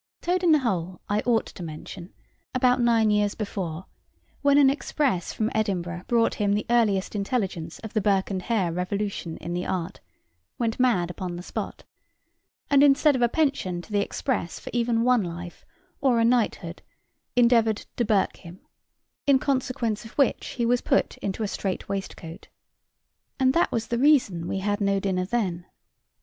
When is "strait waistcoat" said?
21.47-22.47